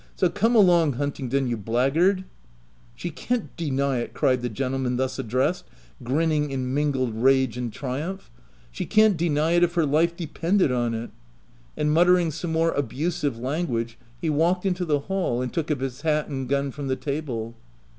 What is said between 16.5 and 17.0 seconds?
from the